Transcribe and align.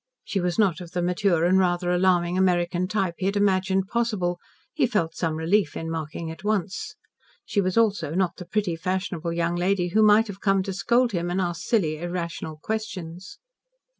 She 0.23 0.39
was 0.41 0.57
not 0.57 0.81
of 0.81 0.93
the 0.93 1.01
mature 1.03 1.45
and 1.45 1.59
rather 1.59 1.91
alarming 1.91 2.35
American 2.35 2.87
type 2.87 3.13
he 3.19 3.27
had 3.27 3.35
imagined 3.35 3.85
possible, 3.87 4.39
he 4.73 4.87
felt 4.87 5.13
some 5.13 5.35
relief 5.35 5.77
in 5.77 5.91
marking 5.91 6.31
at 6.31 6.43
once. 6.43 6.95
She 7.45 7.61
was 7.61 7.77
also 7.77 8.15
not 8.15 8.37
the 8.37 8.45
pretty, 8.47 8.75
fashionable 8.75 9.33
young 9.33 9.55
lady 9.55 9.89
who 9.89 10.01
might 10.01 10.25
have 10.25 10.41
come 10.41 10.63
to 10.63 10.73
scold 10.73 11.11
him, 11.11 11.29
and 11.29 11.39
ask 11.39 11.61
silly, 11.67 11.99
irrational 11.99 12.57
questions. 12.63 13.37